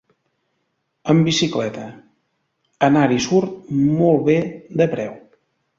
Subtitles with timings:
[1.13, 1.85] Amb bicicleta,
[2.91, 4.41] anar-hi surt molt bé
[4.83, 5.19] de preu.